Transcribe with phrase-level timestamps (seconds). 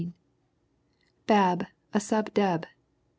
[1.27, 2.65] Bab, a Sub Deb.